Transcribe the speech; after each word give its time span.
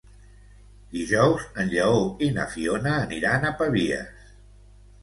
Dijous 0.95 1.45
en 1.65 1.69
Lleó 1.75 2.01
i 2.29 2.31
na 2.39 2.49
Fiona 2.55 2.95
aniran 3.07 3.47
a 3.53 3.57
Pavies. 3.63 4.31